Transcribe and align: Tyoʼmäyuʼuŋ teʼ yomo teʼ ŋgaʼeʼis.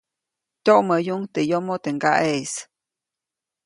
Tyoʼmäyuʼuŋ 0.63 1.21
teʼ 1.33 1.47
yomo 1.49 1.73
teʼ 1.83 1.93
ŋgaʼeʼis. 1.97 2.53